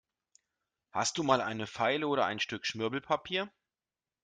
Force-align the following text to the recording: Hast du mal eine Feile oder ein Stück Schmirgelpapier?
Hast 0.89 1.19
du 1.19 1.23
mal 1.23 1.41
eine 1.41 1.67
Feile 1.67 2.07
oder 2.07 2.25
ein 2.25 2.39
Stück 2.39 2.65
Schmirgelpapier? 2.65 3.51